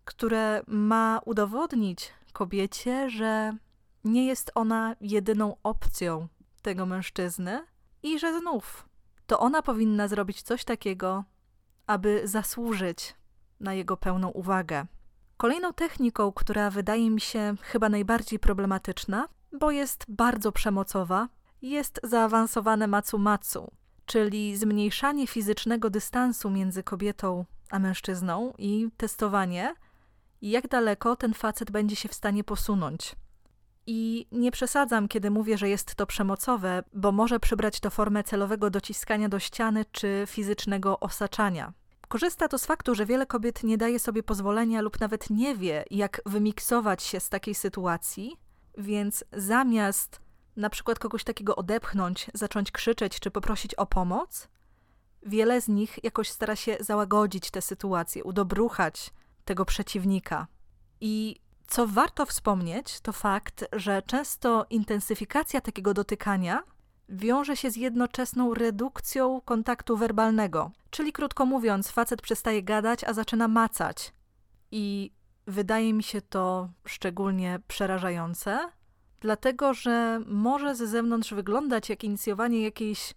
które 0.05 0.63
ma 0.67 1.21
udowodnić 1.25 2.13
kobiecie, 2.33 3.09
że 3.09 3.57
nie 4.03 4.27
jest 4.27 4.51
ona 4.55 4.95
jedyną 5.01 5.55
opcją 5.63 6.27
tego 6.61 6.85
mężczyzny 6.85 7.65
i 8.03 8.19
że 8.19 8.39
znów 8.39 8.91
to 9.31 9.39
ona 9.39 9.61
powinna 9.61 10.07
zrobić 10.07 10.41
coś 10.41 10.63
takiego, 10.63 11.23
aby 11.87 12.21
zasłużyć 12.23 13.15
na 13.59 13.73
jego 13.73 13.97
pełną 13.97 14.29
uwagę. 14.29 14.85
Kolejną 15.41 15.73
techniką, 15.73 16.31
która 16.31 16.69
wydaje 16.69 17.09
mi 17.09 17.21
się 17.21 17.55
chyba 17.61 17.89
najbardziej 17.89 18.39
problematyczna, 18.39 19.27
bo 19.59 19.71
jest 19.71 20.05
bardzo 20.09 20.51
przemocowa, 20.51 21.29
jest 21.61 21.99
zaawansowane 22.03 22.87
macu-macu, 22.87 23.67
czyli 24.05 24.57
zmniejszanie 24.57 25.27
fizycznego 25.27 25.89
dystansu 25.89 26.49
między 26.49 26.83
kobietą 26.83 27.45
a 27.71 27.79
mężczyzną 27.79 28.53
i 28.57 28.89
testowanie, 28.97 29.75
jak 30.41 30.67
daleko 30.67 31.15
ten 31.15 31.33
facet 31.33 31.71
będzie 31.71 31.95
się 31.95 32.09
w 32.09 32.13
stanie 32.13 32.43
posunąć. 32.43 33.15
I 33.87 34.27
nie 34.31 34.51
przesadzam, 34.51 35.07
kiedy 35.07 35.31
mówię, 35.31 35.57
że 35.57 35.69
jest 35.69 35.95
to 35.95 36.05
przemocowe, 36.05 36.83
bo 36.93 37.11
może 37.11 37.39
przybrać 37.39 37.79
to 37.79 37.89
formę 37.89 38.23
celowego 38.23 38.69
dociskania 38.69 39.29
do 39.29 39.39
ściany 39.39 39.85
czy 39.91 40.23
fizycznego 40.27 40.99
osaczania. 40.99 41.73
Korzysta 42.11 42.47
to 42.47 42.57
z 42.57 42.65
faktu, 42.65 42.95
że 42.95 43.05
wiele 43.05 43.25
kobiet 43.25 43.63
nie 43.63 43.77
daje 43.77 43.99
sobie 43.99 44.23
pozwolenia 44.23 44.81
lub 44.81 44.99
nawet 44.99 45.29
nie 45.29 45.55
wie, 45.55 45.83
jak 45.91 46.21
wymiksować 46.25 47.03
się 47.03 47.19
z 47.19 47.29
takiej 47.29 47.55
sytuacji, 47.55 48.37
więc 48.77 49.23
zamiast 49.33 50.21
na 50.55 50.69
przykład 50.69 50.99
kogoś 50.99 51.23
takiego 51.23 51.55
odepchnąć, 51.55 52.27
zacząć 52.33 52.71
krzyczeć 52.71 53.19
czy 53.19 53.31
poprosić 53.31 53.75
o 53.75 53.85
pomoc, 53.85 54.47
wiele 55.23 55.61
z 55.61 55.67
nich 55.67 56.03
jakoś 56.03 56.29
stara 56.29 56.55
się 56.55 56.77
załagodzić 56.79 57.51
tę 57.51 57.61
sytuację, 57.61 58.23
udobruchać 58.23 59.13
tego 59.45 59.65
przeciwnika. 59.65 60.47
I 61.01 61.35
co 61.67 61.87
warto 61.87 62.25
wspomnieć, 62.25 62.99
to 62.99 63.11
fakt, 63.11 63.65
że 63.73 64.01
często 64.01 64.65
intensyfikacja 64.69 65.61
takiego 65.61 65.93
dotykania 65.93 66.63
wiąże 67.11 67.57
się 67.57 67.71
z 67.71 67.75
jednoczesną 67.75 68.53
redukcją 68.53 69.41
kontaktu 69.45 69.97
werbalnego. 69.97 70.71
Czyli 70.89 71.13
krótko 71.13 71.45
mówiąc, 71.45 71.91
facet 71.91 72.21
przestaje 72.21 72.63
gadać, 72.63 73.03
a 73.03 73.13
zaczyna 73.13 73.47
macać. 73.47 74.13
I 74.71 75.11
wydaje 75.47 75.93
mi 75.93 76.03
się 76.03 76.21
to 76.21 76.69
szczególnie 76.85 77.59
przerażające, 77.67 78.69
dlatego 79.19 79.73
że 79.73 80.21
może 80.25 80.75
ze 80.75 80.87
zewnątrz 80.87 81.33
wyglądać 81.33 81.89
jak 81.89 82.03
inicjowanie 82.03 82.61
jakiejś 82.61 83.13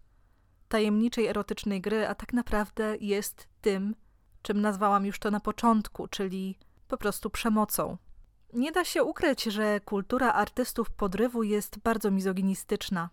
tajemniczej, 0.68 1.26
erotycznej 1.26 1.80
gry, 1.80 2.08
a 2.08 2.14
tak 2.14 2.32
naprawdę 2.32 2.96
jest 3.00 3.48
tym, 3.60 3.94
czym 4.42 4.60
nazwałam 4.60 5.06
już 5.06 5.18
to 5.18 5.30
na 5.30 5.40
początku, 5.40 6.08
czyli 6.08 6.58
po 6.88 6.96
prostu 6.96 7.30
przemocą. 7.30 7.96
Nie 8.52 8.72
da 8.72 8.84
się 8.84 9.04
ukryć, 9.04 9.44
że 9.44 9.80
kultura 9.80 10.32
artystów 10.32 10.90
podrywu 10.90 11.42
jest 11.42 11.78
bardzo 11.78 12.10
mizoginistyczna. 12.10 13.10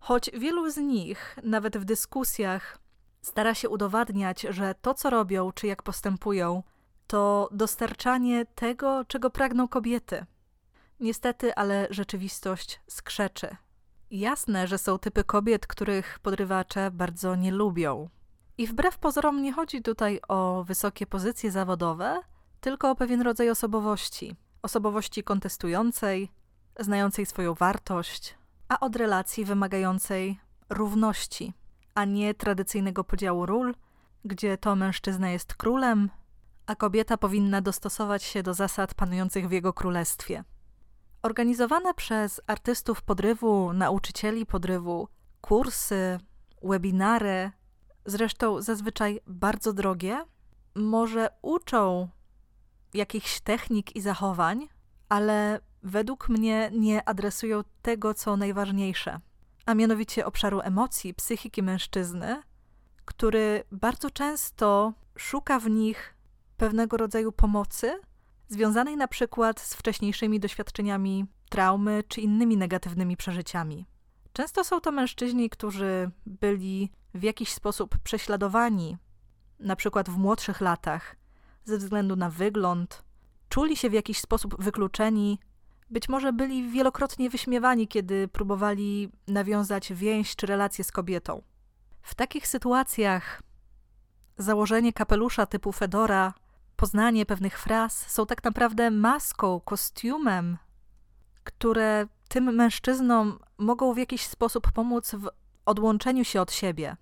Choć 0.00 0.30
wielu 0.34 0.70
z 0.70 0.76
nich, 0.76 1.36
nawet 1.42 1.78
w 1.78 1.84
dyskusjach, 1.84 2.78
stara 3.22 3.54
się 3.54 3.68
udowadniać, 3.68 4.46
że 4.50 4.74
to, 4.82 4.94
co 4.94 5.10
robią, 5.10 5.52
czy 5.52 5.66
jak 5.66 5.82
postępują, 5.82 6.62
to 7.06 7.48
dostarczanie 7.52 8.46
tego, 8.46 9.04
czego 9.04 9.30
pragną 9.30 9.68
kobiety. 9.68 10.26
Niestety, 11.00 11.54
ale 11.54 11.86
rzeczywistość 11.90 12.80
skrzeczy. 12.86 13.56
Jasne, 14.10 14.66
że 14.66 14.78
są 14.78 14.98
typy 14.98 15.24
kobiet, 15.24 15.66
których 15.66 16.18
podrywacze 16.18 16.90
bardzo 16.90 17.36
nie 17.36 17.52
lubią. 17.52 18.08
I 18.58 18.66
wbrew 18.66 18.98
pozorom 18.98 19.42
nie 19.42 19.52
chodzi 19.52 19.82
tutaj 19.82 20.20
o 20.28 20.64
wysokie 20.64 21.06
pozycje 21.06 21.50
zawodowe, 21.50 22.20
tylko 22.60 22.90
o 22.90 22.94
pewien 22.94 23.22
rodzaj 23.22 23.50
osobowości. 23.50 24.36
Osobowości 24.62 25.22
kontestującej, 25.22 26.32
znającej 26.78 27.26
swoją 27.26 27.54
wartość, 27.54 28.37
a 28.68 28.80
od 28.80 28.96
relacji 28.96 29.44
wymagającej 29.44 30.40
równości, 30.70 31.52
a 31.94 32.04
nie 32.04 32.34
tradycyjnego 32.34 33.04
podziału 33.04 33.46
ról, 33.46 33.74
gdzie 34.24 34.58
to 34.58 34.76
mężczyzna 34.76 35.30
jest 35.30 35.54
królem, 35.54 36.10
a 36.66 36.74
kobieta 36.74 37.16
powinna 37.16 37.60
dostosować 37.60 38.22
się 38.22 38.42
do 38.42 38.54
zasad 38.54 38.94
panujących 38.94 39.48
w 39.48 39.52
jego 39.52 39.72
królestwie. 39.72 40.44
Organizowane 41.22 41.94
przez 41.94 42.40
artystów 42.46 43.02
podrywu, 43.02 43.72
nauczycieli 43.72 44.46
podrywu, 44.46 45.08
kursy, 45.40 46.18
webinary, 46.62 47.50
zresztą 48.06 48.62
zazwyczaj 48.62 49.20
bardzo 49.26 49.72
drogie, 49.72 50.24
może 50.74 51.28
uczą 51.42 52.08
jakichś 52.94 53.40
technik 53.40 53.96
i 53.96 54.00
zachowań, 54.00 54.68
ale 55.08 55.60
według 55.82 56.28
mnie 56.28 56.70
nie 56.74 57.08
adresują 57.08 57.62
tego, 57.82 58.14
co 58.14 58.36
najważniejsze, 58.36 59.20
a 59.66 59.74
mianowicie 59.74 60.26
obszaru 60.26 60.60
emocji, 60.60 61.14
psychiki 61.14 61.62
mężczyzny, 61.62 62.42
który 63.04 63.64
bardzo 63.72 64.10
często 64.10 64.92
szuka 65.18 65.60
w 65.60 65.70
nich 65.70 66.14
pewnego 66.56 66.96
rodzaju 66.96 67.32
pomocy, 67.32 68.00
związanej 68.48 68.96
na 68.96 69.08
przykład 69.08 69.60
z 69.60 69.74
wcześniejszymi 69.74 70.40
doświadczeniami 70.40 71.26
traumy 71.48 72.02
czy 72.08 72.20
innymi 72.20 72.56
negatywnymi 72.56 73.16
przeżyciami. 73.16 73.86
Często 74.32 74.64
są 74.64 74.80
to 74.80 74.92
mężczyźni, 74.92 75.50
którzy 75.50 76.10
byli 76.26 76.90
w 77.14 77.22
jakiś 77.22 77.52
sposób 77.52 77.98
prześladowani, 77.98 78.96
na 79.60 79.76
przykład 79.76 80.10
w 80.10 80.16
młodszych 80.16 80.60
latach, 80.60 81.16
ze 81.64 81.78
względu 81.78 82.16
na 82.16 82.30
wygląd, 82.30 83.04
czuli 83.48 83.76
się 83.76 83.90
w 83.90 83.92
jakiś 83.92 84.20
sposób 84.20 84.62
wykluczeni, 84.62 85.38
być 85.90 86.08
może 86.08 86.32
byli 86.32 86.70
wielokrotnie 86.70 87.30
wyśmiewani, 87.30 87.88
kiedy 87.88 88.28
próbowali 88.28 89.12
nawiązać 89.26 89.92
więź 89.92 90.36
czy 90.36 90.46
relację 90.46 90.84
z 90.84 90.92
kobietą. 90.92 91.42
W 92.02 92.14
takich 92.14 92.46
sytuacjach 92.46 93.42
założenie 94.38 94.92
kapelusza 94.92 95.46
typu 95.46 95.72
Fedora, 95.72 96.34
poznanie 96.76 97.26
pewnych 97.26 97.58
fraz 97.58 98.10
są 98.10 98.26
tak 98.26 98.44
naprawdę 98.44 98.90
maską, 98.90 99.60
kostiumem, 99.60 100.58
które 101.44 102.06
tym 102.28 102.54
mężczyznom 102.54 103.38
mogą 103.58 103.94
w 103.94 103.98
jakiś 103.98 104.26
sposób 104.26 104.72
pomóc 104.72 105.14
w 105.14 105.28
odłączeniu 105.66 106.24
się 106.24 106.40
od 106.40 106.52
siebie. 106.52 106.96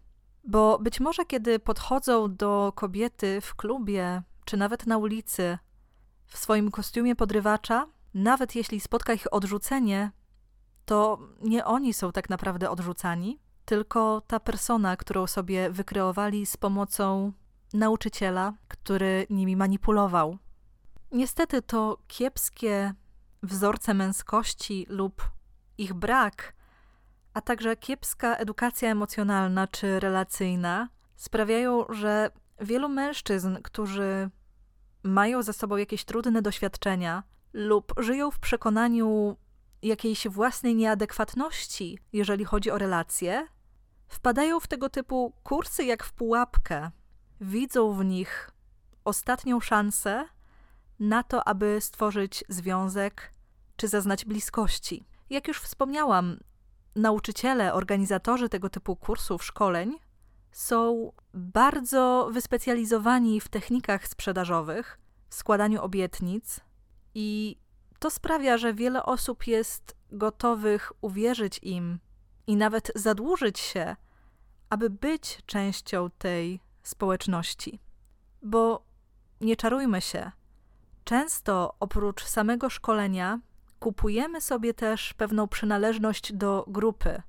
Bo 0.44 0.78
być 0.78 1.00
może 1.00 1.24
kiedy 1.24 1.58
podchodzą 1.58 2.34
do 2.34 2.72
kobiety 2.76 3.40
w 3.40 3.54
klubie, 3.54 4.22
czy 4.44 4.56
nawet 4.56 4.86
na 4.86 4.98
ulicy, 4.98 5.58
w 6.26 6.38
swoim 6.38 6.70
kostiumie 6.70 7.16
podrywacza, 7.16 7.86
nawet 8.16 8.54
jeśli 8.54 8.80
spotka 8.80 9.12
ich 9.12 9.32
odrzucenie, 9.32 10.10
to 10.84 11.18
nie 11.42 11.64
oni 11.64 11.94
są 11.94 12.12
tak 12.12 12.30
naprawdę 12.30 12.70
odrzucani, 12.70 13.40
tylko 13.64 14.22
ta 14.26 14.40
persona, 14.40 14.96
którą 14.96 15.26
sobie 15.26 15.70
wykreowali 15.70 16.46
z 16.46 16.56
pomocą 16.56 17.32
nauczyciela, 17.74 18.52
który 18.68 19.26
nimi 19.30 19.56
manipulował. 19.56 20.38
Niestety 21.12 21.62
to 21.62 21.98
kiepskie 22.06 22.94
wzorce 23.42 23.94
męskości 23.94 24.86
lub 24.88 25.30
ich 25.78 25.94
brak, 25.94 26.54
a 27.34 27.40
także 27.40 27.76
kiepska 27.76 28.36
edukacja 28.36 28.90
emocjonalna 28.90 29.66
czy 29.66 30.00
relacyjna 30.00 30.88
sprawiają, 31.16 31.84
że 31.88 32.30
wielu 32.60 32.88
mężczyzn, 32.88 33.56
którzy 33.62 34.30
mają 35.02 35.42
za 35.42 35.52
sobą 35.52 35.76
jakieś 35.76 36.04
trudne 36.04 36.42
doświadczenia 36.42 37.22
lub 37.52 37.94
żyją 37.98 38.30
w 38.30 38.38
przekonaniu 38.38 39.36
jakiejś 39.82 40.28
własnej 40.28 40.74
nieadekwatności, 40.74 41.98
jeżeli 42.12 42.44
chodzi 42.44 42.70
o 42.70 42.78
relacje, 42.78 43.46
wpadają 44.08 44.60
w 44.60 44.66
tego 44.66 44.90
typu 44.90 45.32
kursy 45.42 45.84
jak 45.84 46.04
w 46.04 46.12
pułapkę. 46.12 46.90
Widzą 47.40 47.92
w 47.92 48.04
nich 48.04 48.50
ostatnią 49.04 49.60
szansę 49.60 50.24
na 51.00 51.22
to, 51.22 51.48
aby 51.48 51.80
stworzyć 51.80 52.44
związek 52.48 53.32
czy 53.76 53.88
zaznać 53.88 54.24
bliskości. 54.24 55.06
Jak 55.30 55.48
już 55.48 55.60
wspomniałam, 55.60 56.38
nauczyciele, 56.96 57.74
organizatorzy 57.74 58.48
tego 58.48 58.70
typu 58.70 58.96
kursów, 58.96 59.44
szkoleń 59.44 59.98
są 60.52 61.12
bardzo 61.34 62.28
wyspecjalizowani 62.32 63.40
w 63.40 63.48
technikach 63.48 64.08
sprzedażowych, 64.08 64.98
w 65.28 65.34
składaniu 65.34 65.82
obietnic, 65.82 66.60
i 67.16 67.56
to 67.98 68.10
sprawia, 68.10 68.58
że 68.58 68.74
wiele 68.74 69.02
osób 69.02 69.46
jest 69.46 69.96
gotowych 70.12 70.92
uwierzyć 71.00 71.60
im 71.62 71.98
i 72.46 72.56
nawet 72.56 72.92
zadłużyć 72.94 73.58
się, 73.58 73.96
aby 74.70 74.90
być 74.90 75.42
częścią 75.46 76.10
tej 76.18 76.60
społeczności. 76.82 77.80
Bo 78.42 78.84
nie 79.40 79.56
czarujmy 79.56 80.00
się, 80.00 80.30
Często 81.06 81.74
oprócz 81.80 82.24
samego 82.24 82.70
szkolenia 82.70 83.40
kupujemy 83.78 84.40
sobie 84.40 84.74
też 84.74 85.14
pewną 85.14 85.48
przynależność 85.48 86.32
do 86.32 86.64
grupy. 86.68 87.22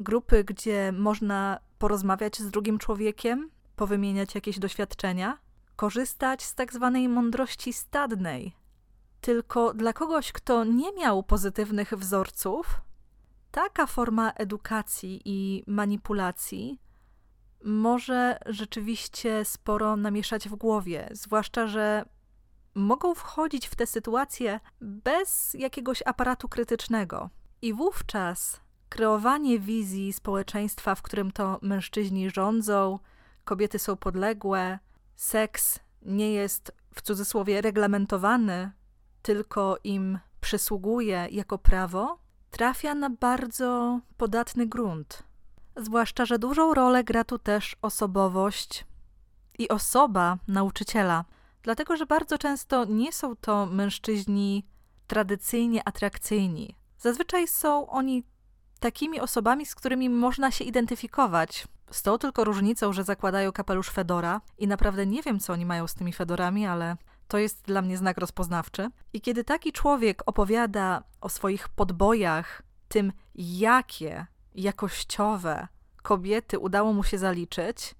Grupy, 0.00 0.44
gdzie 0.44 0.92
można 0.92 1.58
porozmawiać 1.78 2.38
z 2.38 2.50
drugim 2.50 2.78
człowiekiem, 2.78 3.50
powymieniać 3.76 4.34
jakieś 4.34 4.58
doświadczenia, 4.58 5.38
korzystać 5.76 6.42
z 6.42 6.54
tak 6.54 6.72
zwanej 6.72 7.08
mądrości 7.08 7.72
stadnej. 7.72 8.59
Tylko 9.20 9.74
dla 9.74 9.92
kogoś, 9.92 10.32
kto 10.32 10.64
nie 10.64 10.92
miał 10.92 11.22
pozytywnych 11.22 11.94
wzorców, 11.94 12.80
taka 13.50 13.86
forma 13.86 14.32
edukacji 14.32 15.22
i 15.24 15.64
manipulacji 15.66 16.80
może 17.64 18.38
rzeczywiście 18.46 19.44
sporo 19.44 19.96
namieszać 19.96 20.48
w 20.48 20.54
głowie, 20.54 21.08
zwłaszcza, 21.12 21.66
że 21.66 22.04
mogą 22.74 23.14
wchodzić 23.14 23.66
w 23.66 23.76
te 23.76 23.86
sytuacje 23.86 24.60
bez 24.80 25.54
jakiegoś 25.54 26.02
aparatu 26.06 26.48
krytycznego. 26.48 27.30
I 27.62 27.74
wówczas 27.74 28.60
kreowanie 28.88 29.58
wizji 29.58 30.12
społeczeństwa, 30.12 30.94
w 30.94 31.02
którym 31.02 31.32
to 31.32 31.58
mężczyźni 31.62 32.30
rządzą, 32.30 32.98
kobiety 33.44 33.78
są 33.78 33.96
podległe, 33.96 34.78
seks 35.16 35.78
nie 36.02 36.32
jest 36.32 36.72
w 36.94 37.02
cudzysłowie 37.02 37.60
reglamentowany, 37.60 38.70
tylko 39.22 39.76
im 39.84 40.18
przysługuje 40.40 41.28
jako 41.30 41.58
prawo, 41.58 42.18
trafia 42.50 42.94
na 42.94 43.10
bardzo 43.10 44.00
podatny 44.16 44.66
grunt. 44.66 45.22
Zwłaszcza, 45.76 46.24
że 46.24 46.38
dużą 46.38 46.74
rolę 46.74 47.04
gra 47.04 47.24
tu 47.24 47.38
też 47.38 47.76
osobowość 47.82 48.86
i 49.58 49.68
osoba 49.68 50.38
nauczyciela, 50.48 51.24
dlatego 51.62 51.96
że 51.96 52.06
bardzo 52.06 52.38
często 52.38 52.84
nie 52.84 53.12
są 53.12 53.36
to 53.36 53.66
mężczyźni 53.66 54.66
tradycyjnie 55.06 55.88
atrakcyjni. 55.88 56.76
Zazwyczaj 56.98 57.48
są 57.48 57.86
oni 57.86 58.24
takimi 58.80 59.20
osobami, 59.20 59.66
z 59.66 59.74
którymi 59.74 60.10
można 60.10 60.50
się 60.50 60.64
identyfikować. 60.64 61.68
Z 61.90 62.02
tą 62.02 62.18
tylko 62.18 62.44
różnicą, 62.44 62.92
że 62.92 63.04
zakładają 63.04 63.52
kapelusz 63.52 63.90
Fedora 63.90 64.40
i 64.58 64.66
naprawdę 64.66 65.06
nie 65.06 65.22
wiem, 65.22 65.40
co 65.40 65.52
oni 65.52 65.66
mają 65.66 65.86
z 65.86 65.94
tymi 65.94 66.12
Fedorami, 66.12 66.66
ale 66.66 66.96
to 67.30 67.38
jest 67.38 67.62
dla 67.62 67.82
mnie 67.82 67.96
znak 67.96 68.18
rozpoznawczy. 68.18 68.90
I 69.12 69.20
kiedy 69.20 69.44
taki 69.44 69.72
człowiek 69.72 70.22
opowiada 70.26 71.02
o 71.20 71.28
swoich 71.28 71.68
podbojach, 71.68 72.62
tym 72.88 73.12
jakie 73.34 74.26
jakościowe 74.54 75.68
kobiety 76.02 76.58
udało 76.58 76.92
mu 76.92 77.04
się 77.04 77.18
zaliczyć, 77.18 77.94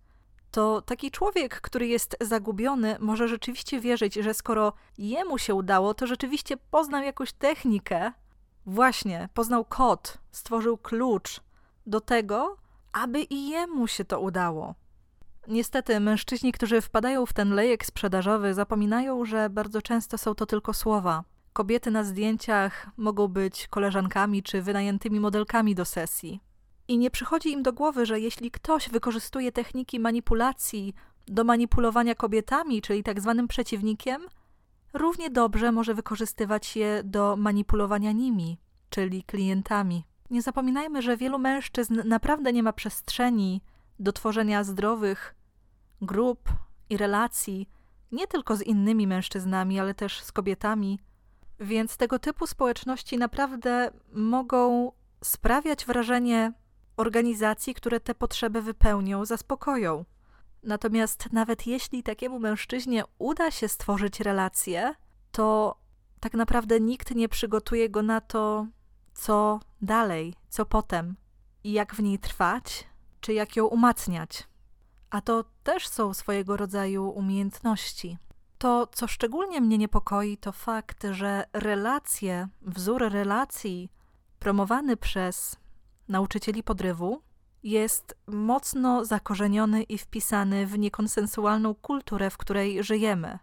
to 0.50 0.82
taki 0.82 1.10
człowiek, 1.10 1.60
który 1.60 1.86
jest 1.86 2.16
zagubiony, 2.20 2.96
może 3.00 3.28
rzeczywiście 3.28 3.80
wierzyć, 3.80 4.14
że 4.14 4.34
skoro 4.34 4.72
jemu 4.98 5.38
się 5.38 5.54
udało, 5.54 5.94
to 5.94 6.06
rzeczywiście 6.06 6.56
poznał 6.56 7.02
jakąś 7.02 7.32
technikę. 7.32 8.12
Właśnie, 8.66 9.28
poznał 9.34 9.64
kod, 9.64 10.18
stworzył 10.32 10.78
klucz 10.78 11.40
do 11.86 12.00
tego, 12.00 12.56
aby 12.92 13.22
i 13.22 13.48
jemu 13.48 13.86
się 13.86 14.04
to 14.04 14.20
udało. 14.20 14.74
Niestety, 15.48 16.00
mężczyźni, 16.00 16.52
którzy 16.52 16.80
wpadają 16.80 17.26
w 17.26 17.32
ten 17.32 17.54
lejek 17.54 17.86
sprzedażowy, 17.86 18.54
zapominają, 18.54 19.24
że 19.24 19.50
bardzo 19.50 19.82
często 19.82 20.18
są 20.18 20.34
to 20.34 20.46
tylko 20.46 20.74
słowa. 20.74 21.24
Kobiety 21.52 21.90
na 21.90 22.04
zdjęciach 22.04 22.86
mogą 22.96 23.28
być 23.28 23.68
koleżankami 23.68 24.42
czy 24.42 24.62
wynajętymi 24.62 25.20
modelkami 25.20 25.74
do 25.74 25.84
sesji. 25.84 26.40
I 26.88 26.98
nie 26.98 27.10
przychodzi 27.10 27.52
im 27.52 27.62
do 27.62 27.72
głowy, 27.72 28.06
że 28.06 28.20
jeśli 28.20 28.50
ktoś 28.50 28.88
wykorzystuje 28.88 29.52
techniki 29.52 30.00
manipulacji 30.00 30.94
do 31.26 31.44
manipulowania 31.44 32.14
kobietami, 32.14 32.82
czyli 32.82 33.02
tak 33.02 33.20
zwanym 33.20 33.48
przeciwnikiem, 33.48 34.22
równie 34.92 35.30
dobrze 35.30 35.72
może 35.72 35.94
wykorzystywać 35.94 36.76
je 36.76 37.02
do 37.04 37.36
manipulowania 37.36 38.12
nimi, 38.12 38.58
czyli 38.90 39.22
klientami. 39.22 40.04
Nie 40.30 40.42
zapominajmy, 40.42 41.02
że 41.02 41.16
wielu 41.16 41.38
mężczyzn 41.38 42.00
naprawdę 42.04 42.52
nie 42.52 42.62
ma 42.62 42.72
przestrzeni 42.72 43.60
do 44.00 44.12
tworzenia 44.12 44.64
zdrowych 44.64 45.34
grup 46.02 46.48
i 46.90 46.96
relacji, 46.96 47.68
nie 48.12 48.26
tylko 48.26 48.56
z 48.56 48.62
innymi 48.62 49.06
mężczyznami, 49.06 49.80
ale 49.80 49.94
też 49.94 50.20
z 50.20 50.32
kobietami. 50.32 51.00
Więc 51.60 51.96
tego 51.96 52.18
typu 52.18 52.46
społeczności 52.46 53.18
naprawdę 53.18 53.90
mogą 54.12 54.92
sprawiać 55.24 55.86
wrażenie 55.86 56.52
organizacji, 56.96 57.74
które 57.74 58.00
te 58.00 58.14
potrzeby 58.14 58.62
wypełnią, 58.62 59.24
zaspokoją. 59.24 60.04
Natomiast 60.62 61.32
nawet 61.32 61.66
jeśli 61.66 62.02
takiemu 62.02 62.38
mężczyźnie 62.38 63.04
uda 63.18 63.50
się 63.50 63.68
stworzyć 63.68 64.20
relację, 64.20 64.94
to 65.32 65.76
tak 66.20 66.34
naprawdę 66.34 66.80
nikt 66.80 67.14
nie 67.14 67.28
przygotuje 67.28 67.90
go 67.90 68.02
na 68.02 68.20
to, 68.20 68.66
co 69.14 69.60
dalej, 69.82 70.34
co 70.48 70.66
potem 70.66 71.16
i 71.64 71.72
jak 71.72 71.94
w 71.94 72.02
niej 72.02 72.18
trwać, 72.18 72.89
czy 73.20 73.32
jak 73.32 73.56
ją 73.56 73.66
umacniać. 73.66 74.48
A 75.10 75.20
to 75.20 75.44
też 75.62 75.88
są 75.88 76.14
swojego 76.14 76.56
rodzaju 76.56 77.08
umiejętności. 77.08 78.18
To, 78.58 78.86
co 78.86 79.06
szczególnie 79.06 79.60
mnie 79.60 79.78
niepokoi, 79.78 80.36
to 80.36 80.52
fakt, 80.52 81.06
że 81.10 81.44
relacje, 81.52 82.48
wzór 82.62 83.02
relacji 83.12 83.92
promowany 84.38 84.96
przez 84.96 85.56
nauczycieli 86.08 86.62
podrywu 86.62 87.22
jest 87.62 88.16
mocno 88.26 89.04
zakorzeniony 89.04 89.82
i 89.82 89.98
wpisany 89.98 90.66
w 90.66 90.78
niekonsensualną 90.78 91.74
kulturę, 91.74 92.30
w 92.30 92.36
której 92.36 92.84
żyjemy. 92.84 93.38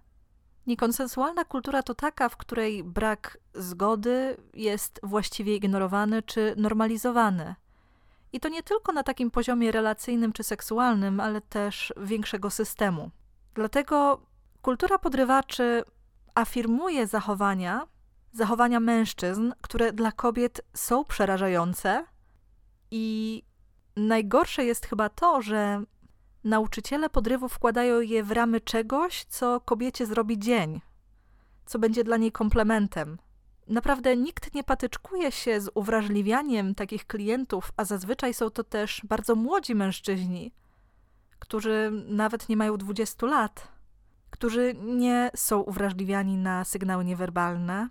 Niekonsensualna 0.67 1.45
kultura 1.45 1.83
to 1.83 1.95
taka, 1.95 2.29
w 2.29 2.37
której 2.37 2.83
brak 2.83 3.37
zgody 3.53 4.37
jest 4.53 4.99
właściwie 5.03 5.55
ignorowany 5.55 6.23
czy 6.23 6.53
normalizowany. 6.57 7.55
I 8.33 8.39
to 8.39 8.49
nie 8.49 8.63
tylko 8.63 8.91
na 8.91 9.03
takim 9.03 9.31
poziomie 9.31 9.71
relacyjnym 9.71 10.33
czy 10.33 10.43
seksualnym, 10.43 11.19
ale 11.19 11.41
też 11.41 11.93
większego 11.97 12.49
systemu. 12.49 13.11
Dlatego 13.53 14.21
kultura 14.61 14.99
podrywaczy 14.99 15.83
afirmuje 16.35 17.07
zachowania, 17.07 17.87
zachowania 18.31 18.79
mężczyzn, 18.79 19.53
które 19.61 19.93
dla 19.93 20.11
kobiet 20.11 20.61
są 20.73 21.05
przerażające 21.05 22.05
i 22.91 23.43
najgorsze 23.95 24.65
jest 24.65 24.85
chyba 24.85 25.09
to, 25.09 25.41
że 25.41 25.83
nauczyciele 26.43 27.09
podrywu 27.09 27.49
wkładają 27.49 28.01
je 28.01 28.23
w 28.23 28.31
ramy 28.31 28.61
czegoś, 28.61 29.23
co 29.23 29.59
kobiecie 29.59 30.05
zrobi 30.05 30.39
dzień, 30.39 30.81
co 31.65 31.79
będzie 31.79 32.03
dla 32.03 32.17
niej 32.17 32.31
komplementem. 32.31 33.17
Naprawdę 33.67 34.17
nikt 34.17 34.53
nie 34.53 34.63
patyczkuje 34.63 35.31
się 35.31 35.61
z 35.61 35.69
uwrażliwianiem 35.73 36.75
takich 36.75 37.07
klientów, 37.07 37.71
a 37.77 37.85
zazwyczaj 37.85 38.33
są 38.33 38.49
to 38.49 38.63
też 38.63 39.01
bardzo 39.03 39.35
młodzi 39.35 39.75
mężczyźni, 39.75 40.51
którzy 41.39 41.91
nawet 42.07 42.49
nie 42.49 42.57
mają 42.57 42.77
20 42.77 43.27
lat, 43.27 43.67
którzy 44.29 44.73
nie 44.83 45.31
są 45.35 45.59
uwrażliwiani 45.59 46.37
na 46.37 46.65
sygnały 46.65 47.05
niewerbalne, 47.05 47.89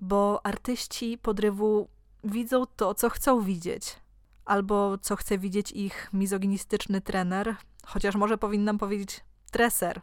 bo 0.00 0.46
artyści 0.46 1.18
podrywu 1.18 1.88
widzą 2.24 2.66
to, 2.76 2.94
co 2.94 3.10
chcą 3.10 3.40
widzieć 3.40 3.96
albo 4.44 4.98
co 4.98 5.16
chce 5.16 5.38
widzieć 5.38 5.72
ich 5.72 6.10
mizoginistyczny 6.12 7.00
trener, 7.00 7.56
chociaż 7.86 8.14
może 8.14 8.38
powinnam 8.38 8.78
powiedzieć 8.78 9.24
treser. 9.50 10.00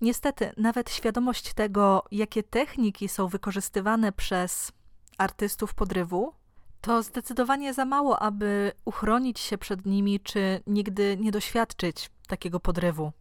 Niestety, 0.00 0.52
nawet 0.56 0.90
świadomość 0.90 1.52
tego, 1.52 2.04
jakie 2.10 2.42
techniki 2.42 3.08
są 3.08 3.28
wykorzystywane 3.28 4.12
przez 4.12 4.72
artystów 5.18 5.74
podrywu, 5.74 6.32
to 6.80 7.02
zdecydowanie 7.02 7.74
za 7.74 7.84
mało, 7.84 8.18
aby 8.18 8.72
uchronić 8.84 9.40
się 9.40 9.58
przed 9.58 9.86
nimi, 9.86 10.20
czy 10.20 10.62
nigdy 10.66 11.16
nie 11.20 11.32
doświadczyć 11.32 12.10
takiego 12.28 12.60
podrywu. 12.60 13.12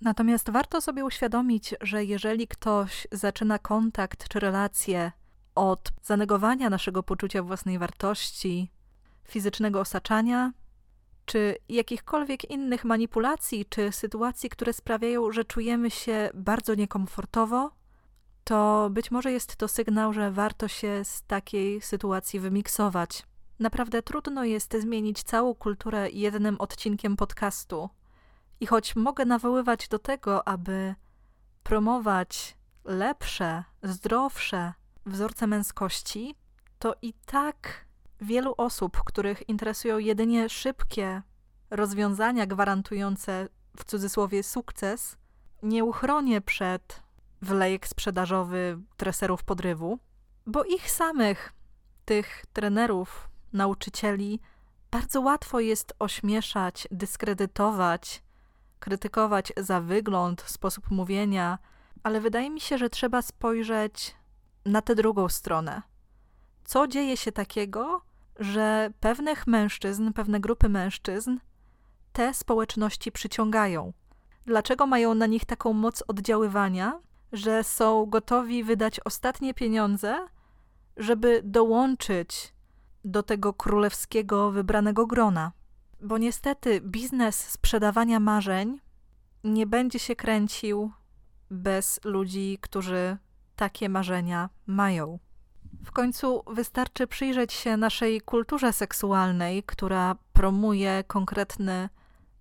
Natomiast 0.00 0.50
warto 0.50 0.80
sobie 0.80 1.04
uświadomić, 1.04 1.74
że 1.80 2.04
jeżeli 2.04 2.48
ktoś 2.48 3.06
zaczyna 3.12 3.58
kontakt 3.58 4.28
czy 4.28 4.40
relację 4.40 5.12
od 5.54 5.92
zanegowania 6.02 6.70
naszego 6.70 7.02
poczucia 7.02 7.42
własnej 7.42 7.78
wartości, 7.78 8.70
fizycznego 9.24 9.80
osaczania, 9.80 10.52
czy 11.26 11.56
jakichkolwiek 11.68 12.50
innych 12.50 12.84
manipulacji, 12.84 13.66
czy 13.68 13.92
sytuacji, 13.92 14.50
które 14.50 14.72
sprawiają, 14.72 15.32
że 15.32 15.44
czujemy 15.44 15.90
się 15.90 16.30
bardzo 16.34 16.74
niekomfortowo, 16.74 17.70
to 18.44 18.88
być 18.90 19.10
może 19.10 19.32
jest 19.32 19.56
to 19.56 19.68
sygnał, 19.68 20.12
że 20.12 20.30
warto 20.30 20.68
się 20.68 21.04
z 21.04 21.22
takiej 21.22 21.80
sytuacji 21.80 22.40
wymiksować. 22.40 23.22
Naprawdę 23.58 24.02
trudno 24.02 24.44
jest 24.44 24.76
zmienić 24.80 25.22
całą 25.22 25.54
kulturę 25.54 26.10
jednym 26.10 26.60
odcinkiem 26.60 27.16
podcastu. 27.16 27.88
I 28.60 28.66
choć 28.66 28.96
mogę 28.96 29.24
nawoływać 29.24 29.88
do 29.88 29.98
tego, 29.98 30.48
aby 30.48 30.94
promować 31.62 32.56
lepsze, 32.84 33.64
zdrowsze 33.82 34.72
wzorce 35.06 35.46
męskości, 35.46 36.34
to 36.78 36.94
i 37.02 37.14
tak 37.26 37.84
wielu 38.22 38.54
osób, 38.56 39.02
których 39.04 39.48
interesują 39.48 39.98
jedynie 39.98 40.48
szybkie 40.48 41.22
rozwiązania 41.70 42.46
gwarantujące 42.46 43.48
w 43.76 43.84
cudzysłowie 43.84 44.42
sukces, 44.42 45.16
nie 45.62 45.84
uchronię 45.84 46.40
przed 46.40 47.02
wlejek 47.42 47.88
sprzedażowy 47.88 48.78
treserów 48.96 49.44
podrywu, 49.44 49.98
bo 50.46 50.64
ich 50.64 50.90
samych, 50.90 51.52
tych 52.04 52.44
trenerów, 52.52 53.28
nauczycieli, 53.52 54.40
bardzo 54.90 55.20
łatwo 55.20 55.60
jest 55.60 55.94
ośmieszać, 55.98 56.88
dyskredytować, 56.90 58.22
krytykować 58.80 59.52
za 59.56 59.80
wygląd, 59.80 60.42
sposób 60.42 60.90
mówienia, 60.90 61.58
ale 62.02 62.20
wydaje 62.20 62.50
mi 62.50 62.60
się, 62.60 62.78
że 62.78 62.90
trzeba 62.90 63.22
spojrzeć 63.22 64.14
na 64.64 64.82
tę 64.82 64.94
drugą 64.94 65.28
stronę. 65.28 65.82
Co 66.64 66.86
dzieje 66.86 67.16
się 67.16 67.32
takiego, 67.32 68.02
że 68.38 68.90
pewnych 69.00 69.46
mężczyzn, 69.46 70.12
pewne 70.12 70.40
grupy 70.40 70.68
mężczyzn 70.68 71.38
te 72.12 72.34
społeczności 72.34 73.12
przyciągają? 73.12 73.92
Dlaczego 74.46 74.86
mają 74.86 75.14
na 75.14 75.26
nich 75.26 75.44
taką 75.44 75.72
moc 75.72 76.04
oddziaływania, 76.08 77.00
że 77.32 77.64
są 77.64 78.06
gotowi 78.06 78.64
wydać 78.64 79.00
ostatnie 79.00 79.54
pieniądze, 79.54 80.26
żeby 80.96 81.40
dołączyć 81.44 82.54
do 83.04 83.22
tego 83.22 83.52
królewskiego 83.52 84.50
wybranego 84.50 85.06
grona? 85.06 85.52
Bo 86.00 86.18
niestety 86.18 86.80
biznes 86.80 87.48
sprzedawania 87.50 88.20
marzeń 88.20 88.80
nie 89.44 89.66
będzie 89.66 89.98
się 89.98 90.16
kręcił 90.16 90.92
bez 91.50 92.00
ludzi, 92.04 92.58
którzy 92.60 93.16
takie 93.56 93.88
marzenia 93.88 94.48
mają. 94.66 95.18
W 95.84 95.92
końcu 95.92 96.42
wystarczy 96.46 97.06
przyjrzeć 97.06 97.52
się 97.52 97.76
naszej 97.76 98.20
kulturze 98.20 98.72
seksualnej, 98.72 99.62
która 99.62 100.16
promuje 100.32 101.04
konkretny 101.06 101.88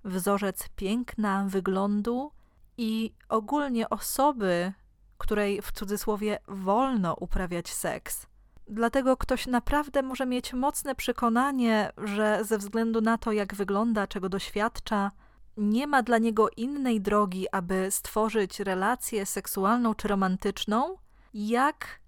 wzorzec 0.04 0.69
piękna, 0.75 1.45
wyglądu 1.47 2.32
i 2.77 3.13
ogólnie 3.30 3.89
osoby, 3.89 4.73
której 5.17 5.62
w 5.62 5.71
cudzysłowie 5.71 6.39
wolno 6.47 7.13
uprawiać 7.13 7.73
seks. 7.73 8.27
Dlatego 8.67 9.17
ktoś 9.17 9.47
naprawdę 9.47 10.01
może 10.01 10.25
mieć 10.25 10.54
mocne 10.54 10.95
przekonanie, 10.95 11.91
że 11.97 12.39
ze 12.43 12.58
względu 12.58 13.01
na 13.01 13.17
to, 13.17 13.32
jak 13.32 13.56
wygląda, 13.56 14.08
czego 14.08 14.30
doświadcza, 14.30 15.12
nie 15.58 15.88
ma 15.88 16.04
dla 16.04 16.17
niego 16.17 16.49
innej 16.58 17.01
drogi, 17.01 17.45
aby 17.51 17.88
stworzyć 17.91 18.60
relację 18.60 19.25
seksualną 19.25 19.95
czy 19.95 20.08
romantyczną, 20.08 20.97
jak 21.34 22.01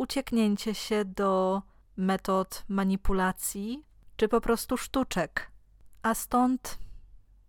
ucieknięcie 0.00 0.74
się 0.74 1.04
do 1.04 1.62
metod 1.96 2.64
manipulacji 2.68 3.84
czy 4.16 4.28
po 4.28 4.40
prostu 4.40 4.76
sztuczek. 4.76 5.50
A 6.02 6.14
stąd 6.14 6.78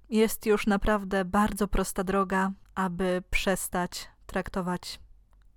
jest 0.09 0.45
już 0.45 0.67
naprawdę 0.67 1.25
bardzo 1.25 1.67
prosta 1.67 2.03
droga, 2.03 2.51
aby 2.75 3.23
przestać 3.29 4.09
traktować 4.25 4.99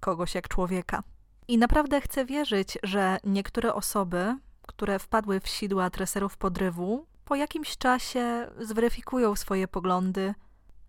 kogoś 0.00 0.34
jak 0.34 0.48
człowieka. 0.48 1.02
I 1.48 1.58
naprawdę 1.58 2.00
chcę 2.00 2.24
wierzyć, 2.24 2.78
że 2.82 3.18
niektóre 3.24 3.74
osoby, 3.74 4.38
które 4.62 4.98
wpadły 4.98 5.40
w 5.40 5.48
sidła 5.48 5.90
treserów 5.90 6.36
podrywu, 6.36 7.06
po 7.24 7.34
jakimś 7.34 7.76
czasie 7.76 8.50
zweryfikują 8.58 9.36
swoje 9.36 9.68
poglądy, 9.68 10.34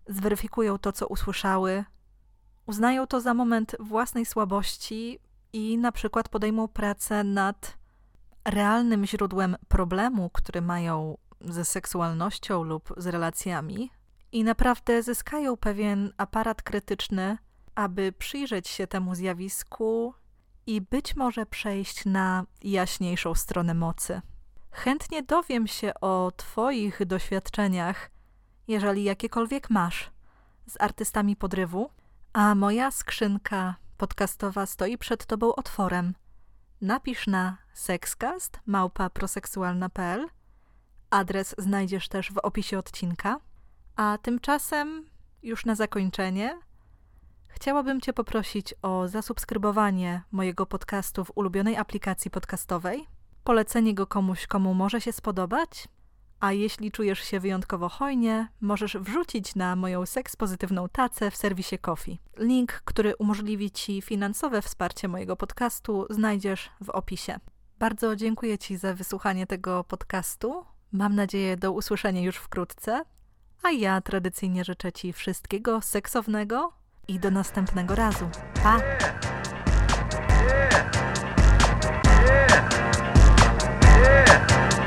zweryfikują 0.06 0.78
to, 0.78 0.92
co 0.92 1.06
usłyszały, 1.06 1.84
uznają 2.66 3.06
to 3.06 3.20
za 3.20 3.34
moment 3.34 3.76
własnej 3.80 4.26
słabości 4.26 5.18
i 5.56 5.78
na 5.78 5.92
przykład 5.92 6.28
podejmą 6.28 6.68
pracę 6.68 7.24
nad 7.24 7.78
realnym 8.44 9.06
źródłem 9.06 9.56
problemu, 9.68 10.30
który 10.30 10.60
mają 10.60 11.18
ze 11.40 11.64
seksualnością 11.64 12.62
lub 12.62 12.94
z 12.96 13.06
relacjami, 13.06 13.90
i 14.32 14.44
naprawdę 14.44 15.02
zyskają 15.02 15.56
pewien 15.56 16.12
aparat 16.16 16.62
krytyczny, 16.62 17.38
aby 17.74 18.12
przyjrzeć 18.12 18.68
się 18.68 18.86
temu 18.86 19.14
zjawisku 19.14 20.14
i 20.66 20.80
być 20.80 21.16
może 21.16 21.46
przejść 21.46 22.04
na 22.04 22.44
jaśniejszą 22.62 23.34
stronę 23.34 23.74
mocy. 23.74 24.22
Chętnie 24.70 25.22
dowiem 25.22 25.66
się 25.66 25.92
o 26.00 26.32
Twoich 26.36 27.06
doświadczeniach, 27.06 28.10
jeżeli 28.68 29.04
jakiekolwiek 29.04 29.70
masz, 29.70 30.10
z 30.66 30.80
artystami 30.80 31.36
podrywu, 31.36 31.90
a 32.32 32.54
moja 32.54 32.90
skrzynka 32.90 33.85
podcastowa 33.96 34.66
stoi 34.66 34.98
przed 34.98 35.26
Tobą 35.26 35.54
otworem. 35.54 36.14
Napisz 36.80 37.26
na 37.26 37.56
sexcast 37.72 38.60
małpa 38.66 39.10
proseksualna.pl. 39.10 40.26
Adres 41.10 41.54
znajdziesz 41.58 42.08
też 42.08 42.32
w 42.32 42.38
opisie 42.38 42.78
odcinka. 42.78 43.40
A 43.96 44.18
tymczasem, 44.22 45.06
już 45.42 45.66
na 45.66 45.74
zakończenie, 45.74 46.58
chciałabym 47.48 48.00
Cię 48.00 48.12
poprosić 48.12 48.74
o 48.82 49.08
zasubskrybowanie 49.08 50.22
mojego 50.32 50.66
podcastu 50.66 51.24
w 51.24 51.32
ulubionej 51.34 51.76
aplikacji 51.76 52.30
podcastowej, 52.30 53.06
polecenie 53.44 53.94
go 53.94 54.06
komuś, 54.06 54.46
komu 54.46 54.74
może 54.74 55.00
się 55.00 55.12
spodobać, 55.12 55.88
a 56.40 56.52
jeśli 56.52 56.92
czujesz 56.92 57.18
się 57.18 57.40
wyjątkowo 57.40 57.88
hojnie, 57.88 58.48
możesz 58.60 58.96
wrzucić 58.96 59.54
na 59.54 59.76
moją 59.76 60.06
seks 60.06 60.36
pozytywną 60.36 60.88
tacę 60.88 61.30
w 61.30 61.36
serwisie 61.36 61.78
Kofi. 61.78 62.18
Link, 62.38 62.72
który 62.72 63.16
umożliwi 63.16 63.70
Ci 63.70 64.02
finansowe 64.02 64.62
wsparcie 64.62 65.08
mojego 65.08 65.36
podcastu, 65.36 66.06
znajdziesz 66.10 66.70
w 66.80 66.90
opisie. 66.90 67.38
Bardzo 67.78 68.16
dziękuję 68.16 68.58
Ci 68.58 68.76
za 68.76 68.94
wysłuchanie 68.94 69.46
tego 69.46 69.84
podcastu. 69.84 70.64
Mam 70.92 71.14
nadzieję 71.14 71.56
do 71.56 71.72
usłyszenia 71.72 72.20
już 72.20 72.36
wkrótce. 72.36 73.04
A 73.62 73.70
ja 73.70 74.00
tradycyjnie 74.00 74.64
życzę 74.64 74.92
Ci 74.92 75.12
wszystkiego 75.12 75.80
seksownego 75.80 76.72
i 77.08 77.18
do 77.18 77.30
następnego 77.30 77.94
razu. 77.94 78.28
Pa! 78.62 78.76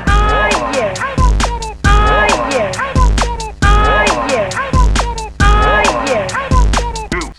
Oh, 0.06 0.78
yeah. 0.78 1.09